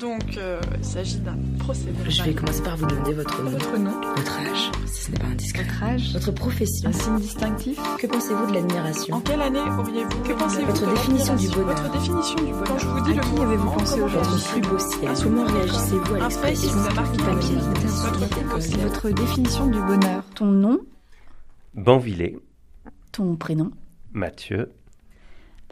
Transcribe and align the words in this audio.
Donc, 0.00 0.36
euh, 0.36 0.60
il 0.76 0.84
s'agit 0.84 1.18
d'un 1.18 1.36
procès 1.58 1.88
Je 2.08 2.22
vais 2.22 2.32
commencer 2.32 2.62
par 2.62 2.76
vous 2.76 2.86
demander 2.86 3.14
votre 3.14 3.42
nom. 3.42 3.50
Votre 3.50 3.78
nom 3.78 4.00
Votre 4.16 4.38
âge, 4.38 4.70
si 4.86 5.04
ce 5.04 5.10
n'est 5.10 5.18
pas 5.18 5.26
indiscret. 5.26 5.64
Votre 5.64 5.82
âge 5.82 6.12
Votre 6.12 6.32
profession. 6.32 6.88
Un 6.88 6.92
signe 6.92 7.18
distinctif 7.18 7.78
Que 7.98 8.06
pensez-vous 8.06 8.46
de 8.46 8.50
En 8.50 8.54
l'admiration 8.54 9.20
quelle 9.20 9.42
année 9.42 9.58
auriez-vous 9.58 10.22
Que 10.22 10.32
pensez-vous 10.34 10.66
Votre 10.66 10.86
de 10.86 10.92
définition 10.94 11.34
du 11.34 11.48
l'admiration 11.48 11.48
bonheur. 11.48 11.76
Votre 11.76 11.92
définition 11.92 12.36
du 12.36 12.52
bonheur. 12.52 12.64
Quand 12.64 12.78
je 12.78 12.86
vous 12.86 13.00
dis 13.00 13.10
À 13.10 13.14
le 13.14 13.20
qui 13.20 13.40
avez-vous 13.42 13.70
pensé 13.70 14.00
aujourd'hui 14.00 14.40
réagissez-vous 14.40 14.52
plus 14.52 14.60
beau 14.60 14.78
ciel 14.78 15.08
Un 15.08 15.14
Comment 15.22 15.44
réagissez-vous 15.44 16.14
à 16.14 16.18
l'expression 16.20 16.76
marqué 16.94 17.16
papier 17.18 17.56
Votre. 17.56 18.82
Votre 18.82 19.10
définition 19.10 19.66
du 19.66 19.80
bonheur. 19.80 20.22
Ton 20.34 20.46
nom, 20.46 20.78
Banvillé, 21.74 22.38
ton 23.12 23.36
prénom, 23.36 23.70
Mathieu, 24.12 24.72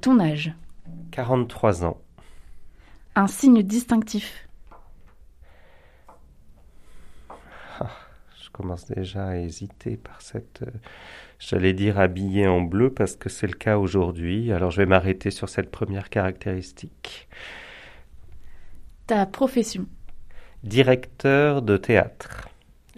ton 0.03 0.19
âge. 0.21 0.53
43 1.13 1.85
ans. 1.85 2.01
Un 3.17 3.27
signe 3.27 3.63
distinctif. 3.63 4.47
Je 8.43 8.51
commence 8.53 8.87
déjà 8.87 9.27
à 9.29 9.37
hésiter 9.37 9.97
par 9.97 10.21
cette... 10.23 10.63
euh, 10.63 10.71
J'allais 11.39 11.73
dire 11.73 11.99
habillé 11.99 12.47
en 12.47 12.61
bleu 12.61 12.93
parce 12.93 13.17
que 13.17 13.29
c'est 13.29 13.47
le 13.47 13.55
cas 13.55 13.79
aujourd'hui. 13.79 14.53
Alors 14.53 14.71
je 14.71 14.79
vais 14.79 14.87
m'arrêter 14.87 15.31
sur 15.31 15.49
cette 15.49 15.71
première 15.71 16.09
caractéristique. 16.11 17.29
Ta 19.07 19.27
profession. 19.27 19.87
Directeur 20.63 21.63
de 21.63 21.77
théâtre, 21.79 22.49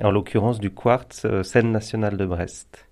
en 0.02 0.10
l'occurrence 0.10 0.58
du 0.58 0.70
Quartz, 0.70 1.24
euh, 1.26 1.42
scène 1.44 1.70
nationale 1.70 2.16
de 2.16 2.26
Brest. 2.26 2.87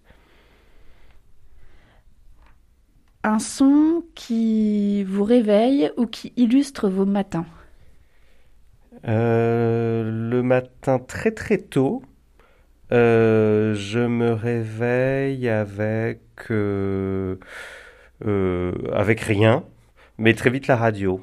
Un 3.26 3.40
son 3.40 4.04
qui 4.14 5.02
vous 5.02 5.24
réveille 5.24 5.90
ou 5.96 6.06
qui 6.06 6.32
illustre 6.36 6.88
vos 6.88 7.06
matins. 7.06 7.44
Euh, 9.08 10.04
le 10.30 10.44
matin 10.44 11.00
très 11.00 11.32
très 11.32 11.58
tôt, 11.58 12.04
euh, 12.92 13.74
je 13.74 13.98
me 13.98 14.32
réveille 14.32 15.48
avec 15.48 16.20
euh, 16.52 17.34
avec 18.92 19.20
rien, 19.22 19.64
mais 20.18 20.32
très 20.34 20.50
vite 20.50 20.68
la 20.68 20.76
radio. 20.76 21.20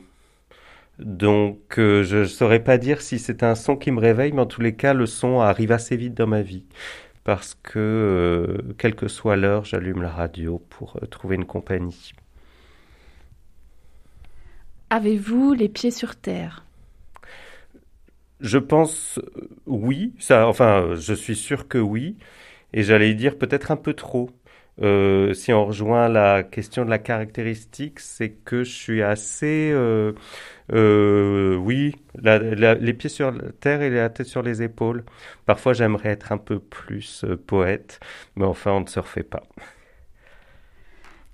Donc 1.00 1.76
je 1.78 2.18
ne 2.18 2.26
saurais 2.26 2.60
pas 2.60 2.78
dire 2.78 3.00
si 3.00 3.18
c'est 3.18 3.44
un 3.44 3.56
son 3.56 3.78
qui 3.78 3.92
me 3.92 4.02
réveille, 4.02 4.34
mais 4.34 4.42
en 4.42 4.46
tous 4.46 4.60
les 4.60 4.76
cas 4.76 4.94
le 4.94 5.06
son 5.06 5.40
arrive 5.40 5.72
assez 5.72 5.96
vite 5.96 6.16
dans 6.16 6.28
ma 6.28 6.42
vie 6.42 6.66
parce 7.24 7.56
que 7.56 7.80
euh, 7.80 8.74
quelle 8.78 8.96
que 8.96 9.08
soit 9.08 9.36
l'heure, 9.36 9.66
j'allume 9.66 10.02
la 10.02 10.10
radio 10.10 10.62
pour 10.70 10.98
euh, 11.02 11.06
trouver 11.06 11.36
une 11.36 11.46
compagnie. 11.46 12.14
Avez-vous 14.90 15.54
les 15.54 15.70
pieds 15.70 15.92
sur 15.92 16.16
terre? 16.16 16.66
Je 18.42 18.58
pense 18.58 19.20
euh, 19.20 19.50
oui, 19.66 20.14
ça, 20.20 20.48
enfin, 20.48 20.82
euh, 20.82 20.96
je 20.96 21.14
suis 21.14 21.36
sûr 21.36 21.68
que 21.68 21.78
oui, 21.78 22.18
et 22.74 22.84
j'allais 22.84 23.14
dire 23.14 23.38
peut-être 23.38 23.72
un 23.72 23.78
peu 23.78 23.94
trop. 23.94 24.30
Si 24.80 25.54
on 25.54 25.66
rejoint 25.68 26.10
la 26.10 26.42
question 26.42 26.84
de 26.84 26.90
la 26.90 26.98
caractéristique, 26.98 28.00
c'est 28.00 28.32
que 28.32 28.64
je 28.64 28.72
suis 28.72 29.04
assez, 29.04 29.72
euh, 30.72 31.56
oui, 31.56 31.96
la- 32.16 32.40
la- 32.40 32.76
les 32.76 32.94
pieds 32.94 33.10
sur 33.10 33.32
la 33.32 33.52
terre 33.52 33.82
et 33.82 33.90
la 33.90 34.10
tête 34.10 34.28
sur 34.28 34.42
les 34.44 34.62
épaules. 34.62 35.04
Parfois, 35.46 35.74
j'aimerais 35.74 36.10
être 36.10 36.32
un 36.32 36.38
peu 36.38 36.60
plus 36.60 37.24
euh, 37.26 37.36
poète, 37.38 38.00
mais 38.36 38.46
enfin, 38.46 38.72
on 38.72 38.82
ne 38.82 38.88
se 38.88 39.00
refait 39.00 39.24
pas. 39.24 39.44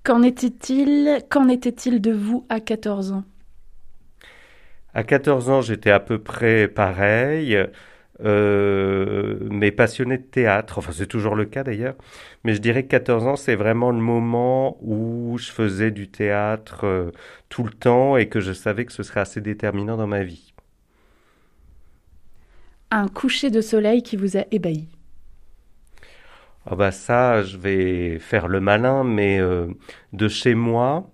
Qu'en 0.03 0.23
était-il 0.23 1.23
Qu'en 1.29 1.47
était-il 1.47 2.01
de 2.01 2.11
vous 2.11 2.45
à 2.49 2.59
14 2.59 3.11
ans? 3.13 3.23
À 4.93 5.03
14 5.03 5.49
ans, 5.49 5.61
j'étais 5.61 5.91
à 5.91 5.99
peu 5.99 6.19
près 6.21 6.67
pareil, 6.67 7.57
euh, 8.23 9.37
mais 9.49 9.71
passionné 9.71 10.17
de 10.17 10.23
théâtre. 10.23 10.77
Enfin, 10.79 10.91
c'est 10.91 11.07
toujours 11.07 11.35
le 11.35 11.45
cas 11.45 11.63
d'ailleurs. 11.63 11.95
Mais 12.43 12.53
je 12.53 12.59
dirais 12.61 12.83
que 12.83 12.89
14 12.89 13.27
ans, 13.27 13.35
c'est 13.35 13.55
vraiment 13.55 13.91
le 13.91 13.99
moment 13.99 14.77
où 14.81 15.37
je 15.39 15.51
faisais 15.51 15.91
du 15.91 16.09
théâtre 16.09 16.85
euh, 16.85 17.11
tout 17.49 17.63
le 17.63 17.71
temps 17.71 18.17
et 18.17 18.27
que 18.29 18.39
je 18.39 18.53
savais 18.53 18.85
que 18.85 18.93
ce 18.93 19.03
serait 19.03 19.21
assez 19.21 19.41
déterminant 19.41 19.97
dans 19.97 20.07
ma 20.07 20.23
vie. 20.23 20.53
Un 22.91 23.07
coucher 23.07 23.49
de 23.51 23.61
soleil 23.61 24.03
qui 24.03 24.15
vous 24.15 24.37
a 24.37 24.45
ébahi? 24.51 24.87
Ah 26.65 26.75
bah 26.75 26.91
ça, 26.91 27.41
je 27.43 27.57
vais 27.57 28.19
faire 28.19 28.47
le 28.47 28.59
malin, 28.59 29.03
mais 29.03 29.39
euh, 29.39 29.67
de 30.13 30.27
chez 30.27 30.55
moi, 30.55 31.09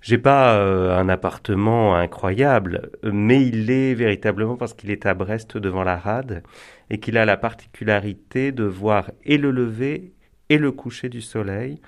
j'ai 0.00 0.18
pas 0.18 0.54
euh, 0.56 0.96
un 0.96 1.08
appartement 1.08 1.94
incroyable, 1.94 2.90
mais 3.02 3.44
il 3.46 3.70
est 3.70 3.94
véritablement 3.94 4.56
parce 4.56 4.74
qu'il 4.74 4.90
est 4.90 5.06
à 5.06 5.14
Brest 5.14 5.58
devant 5.58 5.84
la 5.84 5.96
rade 5.96 6.42
et 6.88 6.98
qu'il 7.00 7.18
a 7.18 7.24
la 7.24 7.36
particularité 7.36 8.52
de 8.52 8.64
voir 8.64 9.10
et 9.24 9.38
le 9.38 9.50
lever 9.50 10.12
et 10.48 10.58
le 10.58 10.72
coucher 10.72 11.08
du 11.08 11.20
soleil 11.20 11.80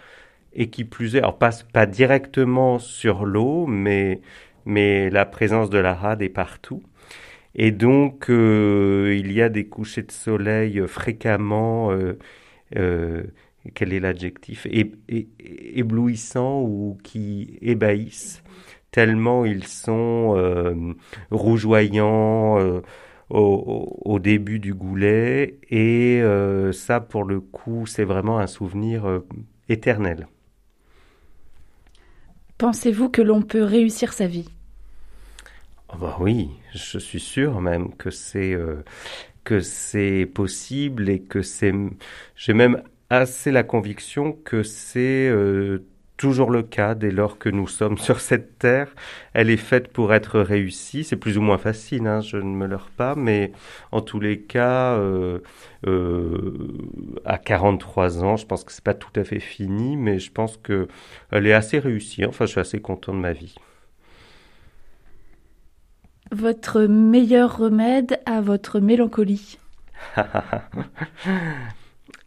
et 0.55 0.69
qui 0.71 0.85
plus 0.85 1.17
est, 1.17 1.19
alors 1.19 1.39
pas, 1.39 1.51
pas 1.73 1.87
directement 1.87 2.79
sur 2.79 3.25
l'eau, 3.25 3.67
mais, 3.67 4.21
mais 4.67 5.11
la 5.11 5.25
présence 5.25 5.71
de 5.71 5.79
la 5.79 5.95
rade 5.95 6.23
est 6.23 6.29
partout. 6.29 6.83
Et 7.55 7.71
donc, 7.71 8.31
euh, 8.31 9.15
il 9.19 9.33
y 9.33 9.43
a 9.43 9.49
des 9.49 9.67
couchers 9.67 10.03
de 10.03 10.13
soleil 10.13 10.83
fréquemment 10.87 11.91
euh, 12.77 13.25
quel 13.75 13.93
est 13.93 14.01
l'adjectif 14.01 14.67
éblouissants 15.09 16.63
ou 16.63 16.99
qui 17.03 17.59
ébahissent 17.61 18.43
tellement 18.93 19.45
ils 19.45 19.67
sont 19.67 20.35
euh, 20.37 20.95
rougeoyants 21.31 22.59
euh, 22.61 22.83
au, 23.31 24.19
début 24.19 24.59
du 24.59 24.75
goulet 24.75 25.59
et 25.71 26.21
euh, 26.21 26.71
ça 26.71 27.01
pour 27.01 27.25
le 27.25 27.41
coup 27.41 27.87
c'est 27.87 28.05
vraiment 28.05 28.39
un 28.39 28.47
souvenir 28.47 29.07
euh, 29.07 29.27
éternel. 29.69 30.29
Pensez-vous 32.59 33.09
que 33.09 33.23
l'on 33.23 33.43
peut 33.43 33.65
réussir 33.65 34.13
sa 34.13 34.27
vie? 34.27 34.49
Bah 35.99 36.17
oui, 36.21 36.51
je 36.75 36.99
suis 36.99 37.21
sûr 37.21 37.61
même 37.61 37.95
que 37.97 38.11
c'est 38.11 38.57
que 39.45 39.61
c'est 39.61 40.27
possible 40.27 41.09
et 41.09 41.21
que 41.21 41.43
c'est 41.43 41.75
j'ai 42.37 42.55
même 42.55 42.83
assez 43.13 43.53
la 43.53 43.63
conviction 43.63 44.33
que 44.33 44.63
c'est 44.63 45.29
euh, 45.29 45.85
toujours 46.17 46.51
le 46.51 46.63
cas 46.63 46.95
dès 46.95 47.11
lors 47.11 47.39
que 47.39 47.51
nous 47.51 47.69
sommes 47.69 47.99
sur 48.07 48.21
cette 48.21 48.59
terre. 48.59 48.95
Elle 49.35 49.51
est 49.51 49.59
faite 49.59 49.89
pour 49.89 50.15
être 50.15 50.41
réussie. 50.41 51.05
C'est 51.05 51.17
plus 51.17 51.37
ou 51.37 51.43
moins 51.43 51.59
facile, 51.59 52.07
hein, 52.07 52.23
je 52.23 52.39
ne 52.39 52.45
me 52.57 52.67
leurre 52.67 52.91
pas, 52.97 53.15
mais 53.15 53.53
en 53.93 54.01
tous 54.01 54.19
les 54.19 54.41
cas, 54.41 54.95
euh, 54.95 55.41
euh, 55.87 56.69
à 57.27 57.37
43 57.37 58.25
ans, 58.25 58.37
je 58.37 58.47
pense 58.47 58.65
que 58.65 58.73
c'est 58.73 58.85
pas 58.85 58.95
tout 58.95 59.13
à 59.21 59.25
fait 59.25 59.41
fini, 59.41 59.97
mais 59.97 60.19
je 60.19 60.33
pense 60.33 60.57
que 60.57 60.89
elle 61.31 61.47
est 61.47 61.53
assez 61.53 61.79
réussie. 61.79 62.25
Enfin, 62.25 62.47
je 62.47 62.53
suis 62.53 62.61
assez 62.61 62.81
content 62.81 63.13
de 63.13 63.19
ma 63.19 63.33
vie. 63.33 63.57
Votre 66.31 66.85
meilleur 66.85 67.59
remède 67.59 68.21
à 68.25 68.41
votre 68.41 68.81
mélancolie? 68.81 69.59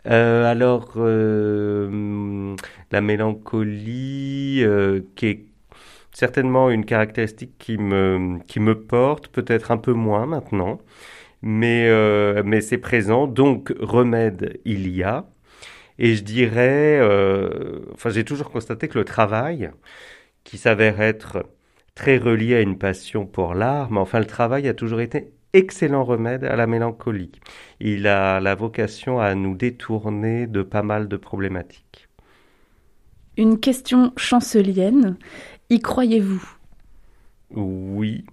Euh, 0.07 0.45
alors, 0.45 0.93
euh, 0.97 2.55
la 2.91 3.01
mélancolie, 3.01 4.61
euh, 4.63 5.01
qui 5.16 5.27
est 5.27 5.45
certainement 6.11 6.69
une 6.69 6.85
caractéristique 6.85 7.57
qui 7.57 7.77
me, 7.77 8.39
qui 8.47 8.59
me 8.59 8.79
porte, 8.79 9.29
peut-être 9.29 9.71
un 9.71 9.77
peu 9.77 9.94
moins 9.94 10.25
maintenant, 10.25 10.79
mais, 11.41 11.89
mais 12.44 12.61
c'est 12.61 12.77
présent. 12.77 13.27
Donc, 13.27 13.73
remède, 13.79 14.59
il 14.65 14.89
y 14.95 15.03
a. 15.03 15.27
Et 15.99 16.15
je 16.15 16.23
dirais, 16.23 17.01
enfin, 17.94 18.09
j'ai 18.09 18.25
toujours 18.25 18.51
constaté 18.51 18.88
que 18.88 18.99
le 18.99 19.05
travail, 19.05 19.71
qui 20.44 20.57
s'avère 20.57 21.01
être 21.01 21.45
très 21.95 22.17
relié 22.17 22.55
à 22.55 22.61
une 22.61 22.77
passion 22.77 23.25
pour 23.25 23.55
l'art, 23.55 23.91
mais 23.91 23.99
enfin, 23.99 24.19
le 24.19 24.25
travail 24.25 24.67
a 24.67 24.73
toujours 24.73 25.01
été 25.01 25.34
excellent 25.56 26.04
remède 26.04 26.44
à 26.44 26.56
la 26.56 26.68
mélancolie. 26.68 27.31
Il 27.80 28.07
a 28.07 28.40
la 28.42 28.56
vocation 28.56 29.19
à 29.19 29.34
nous 29.36 29.56
détourner 29.56 30.48
de 30.48 30.62
pas 30.63 30.84
mal 30.84 31.07
de 31.07 31.18
problématiques. 31.18 32.10
Une 33.38 33.60
question 33.60 34.12
chancelienne. 34.18 35.18
Y 35.69 35.80
croyez-vous? 35.80 36.57
Oui. 37.50 38.25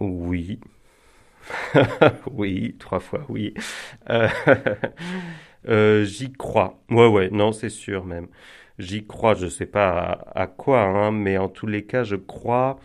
Oui. 0.00 0.60
oui, 2.32 2.76
trois 2.78 3.00
fois 3.00 3.26
oui. 3.28 3.54
Euh, 4.10 4.28
euh, 5.68 6.04
J'y 6.04 6.32
crois. 6.32 6.82
Ouais, 6.90 7.08
ouais, 7.08 7.30
non, 7.30 7.52
c'est 7.52 7.68
sûr 7.70 8.04
même. 8.04 8.28
J'y 8.78 9.06
crois, 9.06 9.34
je 9.34 9.46
sais 9.48 9.66
pas 9.66 9.90
à, 10.34 10.42
à 10.42 10.46
quoi, 10.46 10.82
hein, 10.82 11.12
mais 11.12 11.38
en 11.38 11.48
tous 11.48 11.66
les 11.66 11.84
cas, 11.86 12.02
je 12.04 12.16
crois 12.16 12.78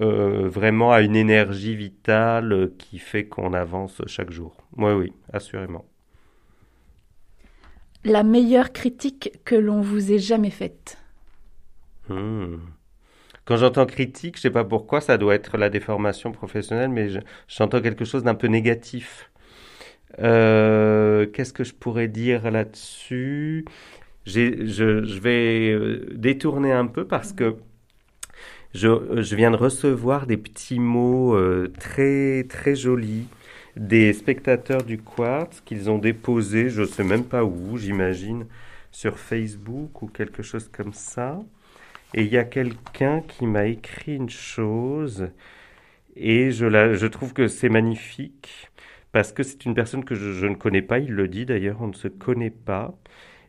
euh, 0.00 0.48
vraiment 0.48 0.92
à 0.92 1.02
une 1.02 1.16
énergie 1.16 1.76
vitale 1.76 2.72
qui 2.78 2.98
fait 2.98 3.26
qu'on 3.26 3.52
avance 3.52 4.02
chaque 4.06 4.30
jour. 4.30 4.56
Oui, 4.76 4.92
oui, 4.92 5.12
assurément. 5.32 5.84
La 8.04 8.22
meilleure 8.22 8.72
critique 8.72 9.40
que 9.44 9.56
l'on 9.56 9.80
vous 9.80 10.12
ait 10.12 10.20
jamais 10.20 10.50
faite 10.50 10.98
Hmm. 12.08 12.56
quand 13.44 13.56
j'entends 13.56 13.86
critique, 13.86 14.36
je 14.36 14.42
sais 14.42 14.50
pas 14.50 14.64
pourquoi, 14.64 15.00
ça 15.00 15.18
doit 15.18 15.34
être 15.34 15.58
la 15.58 15.70
déformation 15.70 16.32
professionnelle, 16.32 16.90
mais 16.90 17.08
j'entends 17.48 17.80
quelque 17.82 18.04
chose 18.04 18.22
d'un 18.24 18.34
peu 18.34 18.48
négatif. 18.48 19.30
Euh, 20.20 21.26
qu'est-ce 21.26 21.52
que 21.52 21.64
je 21.64 21.74
pourrais 21.74 22.08
dire 22.08 22.50
là-dessus? 22.50 23.64
Je, 24.26 24.66
je, 24.66 25.20
vais 25.20 25.70
euh, 25.72 26.06
détourner 26.14 26.72
un 26.72 26.86
peu 26.86 27.06
parce 27.06 27.32
que 27.32 27.56
je, 28.74 29.22
je 29.22 29.36
viens 29.36 29.50
de 29.50 29.56
recevoir 29.56 30.26
des 30.26 30.36
petits 30.36 30.80
mots 30.80 31.34
euh, 31.34 31.72
très 31.78 32.44
très 32.44 32.74
jolis 32.74 33.26
des 33.76 34.12
spectateurs 34.12 34.82
du 34.82 34.98
Quartz 34.98 35.60
qu'ils 35.62 35.90
ont 35.90 35.98
déposés, 35.98 36.68
je 36.68 36.82
ne 36.82 36.86
sais 36.86 37.04
même 37.04 37.24
pas 37.24 37.44
où, 37.44 37.78
j'imagine, 37.78 38.46
sur 38.90 39.18
Facebook 39.18 40.02
ou 40.02 40.08
quelque 40.08 40.42
chose 40.42 40.68
comme 40.68 40.92
ça. 40.92 41.40
Et 42.14 42.22
il 42.24 42.28
y 42.28 42.36
a 42.38 42.44
quelqu'un 42.44 43.22
qui 43.22 43.46
m'a 43.46 43.66
écrit 43.66 44.16
une 44.16 44.28
chose 44.28 45.30
et 46.16 46.50
je, 46.50 46.66
la, 46.66 46.94
je 46.94 47.06
trouve 47.06 47.32
que 47.32 47.48
c'est 47.48 47.70
magnifique 47.70 48.70
parce 49.12 49.32
que 49.32 49.42
c'est 49.42 49.64
une 49.64 49.74
personne 49.74 50.04
que 50.04 50.14
je, 50.14 50.46
ne 50.46 50.54
connais 50.54 50.82
pas, 50.82 50.98
il 50.98 51.12
le 51.12 51.28
dit 51.28 51.46
d'ailleurs, 51.46 51.80
on 51.80 51.88
ne 51.88 51.94
se 51.94 52.08
connaît 52.08 52.50
pas, 52.50 52.94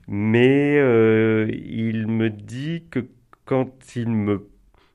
mais 0.07 0.77
euh, 0.77 1.47
il 1.51 2.07
me 2.07 2.29
dit 2.29 2.85
que 2.91 3.07
quand 3.45 3.95
il 3.95 4.09
me 4.09 4.47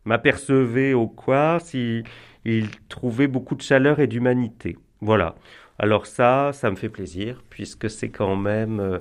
m'apercevait 0.09 0.95
au 0.95 1.07
Quartz, 1.07 1.75
il, 1.75 2.05
il 2.45 2.69
trouvait 2.89 3.29
beaucoup 3.29 3.55
de 3.55 3.63
chaleur 3.63 4.01
et 4.01 4.07
d'humanité. 4.07 4.79
Voilà. 5.01 5.35
Alors 5.79 6.07
ça, 6.07 6.51
ça 6.53 6.71
me 6.71 6.77
fait 6.77 6.89
plaisir, 6.89 7.45
puisque 7.51 7.89
c'est 7.89 8.09
quand 8.09 8.35
même, 8.35 8.81
euh, 8.81 8.99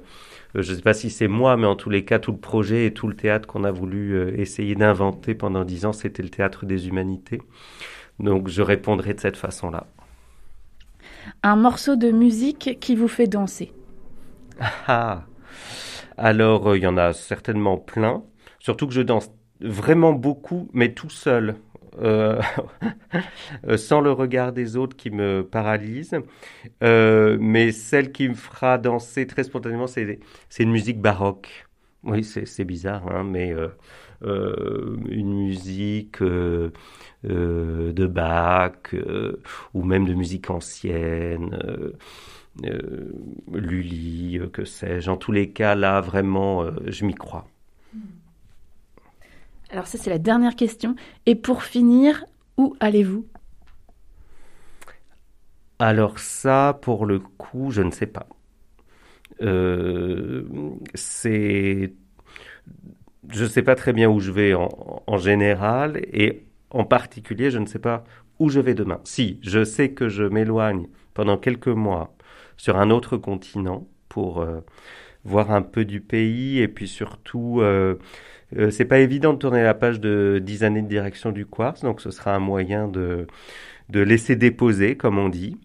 je 0.53 0.71
ne 0.71 0.75
sais 0.75 0.83
pas 0.83 0.93
si 0.93 1.09
c'est 1.09 1.27
moi, 1.27 1.57
mais 1.57 1.65
en 1.65 1.75
tous 1.75 1.89
les 1.89 2.05
cas, 2.05 2.19
tout 2.19 2.31
le 2.31 2.37
projet 2.37 2.85
et 2.85 2.93
tout 2.93 3.07
le 3.07 3.15
théâtre 3.15 3.47
qu'on 3.47 3.63
a 3.63 3.71
voulu 3.71 4.13
euh, 4.13 4.37
essayer 4.37 4.75
d'inventer 4.75 5.33
pendant 5.33 5.63
dix 5.63 5.85
ans, 5.85 5.93
c'était 5.93 6.21
le 6.21 6.29
théâtre 6.29 6.67
des 6.67 6.87
humanités. 6.87 7.41
Donc 8.19 8.47
je 8.47 8.61
répondrai 8.61 9.15
de 9.15 9.19
cette 9.19 9.37
façon-là. 9.37 9.87
Un 11.41 11.55
morceau 11.55 11.95
de 11.95 12.11
musique 12.11 12.77
qui 12.79 12.95
vous 12.95 13.07
fait 13.07 13.27
danser 13.27 13.71
Ah 14.87 15.23
Alors, 16.15 16.67
euh, 16.67 16.77
il 16.77 16.83
y 16.83 16.87
en 16.87 16.97
a 16.97 17.13
certainement 17.13 17.77
plein, 17.77 18.23
surtout 18.59 18.87
que 18.87 18.93
je 18.93 19.01
danse 19.01 19.31
vraiment 19.61 20.13
beaucoup, 20.13 20.69
mais 20.73 20.93
tout 20.93 21.09
seul. 21.09 21.55
Euh, 21.99 22.41
euh, 23.67 23.77
sans 23.77 24.01
le 24.01 24.11
regard 24.11 24.53
des 24.53 24.77
autres 24.77 24.95
qui 24.95 25.09
me 25.09 25.43
paralyse. 25.43 26.15
Euh, 26.83 27.37
mais 27.39 27.71
celle 27.71 28.11
qui 28.11 28.29
me 28.29 28.35
fera 28.35 28.77
danser 28.77 29.27
très 29.27 29.43
spontanément, 29.43 29.87
c'est 29.87 30.19
une 30.59 30.71
musique 30.71 31.01
baroque. 31.01 31.65
Oui, 32.03 32.23
c'est 32.23 32.63
bizarre, 32.63 33.07
hein, 33.11 33.23
mais 33.23 33.53
une 34.21 35.33
musique 35.33 36.21
de 36.21 36.71
Bach 38.05 38.95
ou 39.73 39.83
même 39.83 40.05
de 40.05 40.13
musique 40.13 40.49
ancienne. 40.49 41.59
Lully, 43.51 44.39
que 44.53 44.63
sais-je. 44.63 45.09
En 45.09 45.17
tous 45.17 45.31
les 45.31 45.51
cas, 45.51 45.75
là, 45.75 45.99
vraiment, 45.99 46.65
je 46.85 47.05
m'y 47.05 47.15
crois. 47.15 47.45
Alors 49.77 49.85
ça, 49.85 49.99
c'est 49.99 50.09
la 50.09 50.17
dernière 50.17 50.55
question. 50.55 50.95
Et 51.27 51.35
pour 51.35 51.61
finir, 51.61 52.25
où 52.57 52.75
allez-vous? 52.79 53.27
Alors 55.77 56.17
ça, 56.17 56.79
pour 56.81 57.05
le 57.05 57.19
coup, 57.19 57.69
je 57.69 57.83
ne 57.83 57.91
sais 57.91 58.07
pas. 58.07 58.25
Euh, 59.43 60.45
c'est... 60.95 61.93
Je 63.29 63.43
ne 63.43 63.47
sais 63.47 63.61
pas 63.61 63.75
très 63.75 63.93
bien 63.93 64.09
où 64.09 64.19
je 64.19 64.31
vais 64.31 64.55
en, 64.55 65.17
général 65.17 66.01
et 66.11 66.47
en 66.71 66.83
particulier, 66.83 67.51
je 67.51 67.59
ne 67.59 67.67
sais 67.67 67.77
pas 67.77 68.03
où 68.39 68.49
je 68.49 68.59
vais 68.59 68.73
demain. 68.73 68.99
Si, 69.03 69.37
je 69.43 69.63
sais 69.63 69.91
que 69.91 70.09
je 70.09 70.23
m'éloigne 70.23 70.87
pendant 71.13 71.37
quelques 71.37 71.67
mois 71.67 72.15
sur 72.55 72.79
un 72.79 72.89
autre 72.89 73.15
continent 73.15 73.87
pour 74.09 74.41
euh, 74.41 74.61
voir 75.23 75.51
un 75.51 75.61
peu 75.61 75.85
du 75.85 76.01
pays 76.01 76.57
et 76.57 76.67
puis 76.67 76.87
surtout 76.87 77.59
euh, 77.61 77.99
euh, 78.55 78.71
c'est 78.71 78.85
pas 78.85 78.99
évident 78.99 79.33
de 79.33 79.39
tourner 79.39 79.63
la 79.63 79.73
page 79.73 79.99
de 79.99 80.39
10 80.43 80.63
années 80.63 80.81
de 80.81 80.87
direction 80.87 81.31
du 81.31 81.45
quartz, 81.45 81.81
donc 81.81 82.01
ce 82.01 82.11
sera 82.11 82.35
un 82.35 82.39
moyen 82.39 82.87
de, 82.87 83.27
de 83.89 83.99
laisser 83.99 84.35
déposer, 84.35 84.95
comme 84.95 85.17
on 85.17 85.29
dit. 85.29 85.57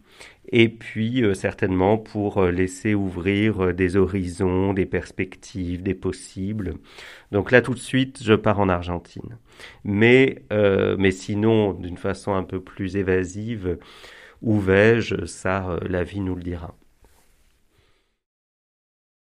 Et 0.55 0.69
puis 0.69 1.25
euh, 1.25 1.35
certainement 1.35 1.97
pour 1.99 2.39
euh, 2.39 2.51
laisser 2.51 2.95
ouvrir 2.95 3.73
des 3.75 3.97
horizons, 3.97 4.75
des 4.75 4.87
perspectives, 4.87 5.83
des 5.83 5.95
possibles. 5.95 6.75
Donc 7.31 7.51
là 7.53 7.63
tout 7.63 7.75
de 7.75 7.79
suite, 7.79 8.23
je 8.23 8.35
pars 8.35 8.61
en 8.61 8.69
Argentine. 8.69 9.39
Mais, 9.85 10.43
mais 10.99 11.13
sinon, 11.13 11.73
d'une 11.73 11.97
façon 11.97 12.35
un 12.35 12.43
peu 12.43 12.61
plus 12.61 12.97
évasive, 12.97 13.79
où 14.43 14.59
vais-je? 14.59 15.27
Ça, 15.27 15.79
la 15.89 16.03
vie 16.05 16.21
nous 16.21 16.35
le 16.35 16.43
dira. 16.43 16.75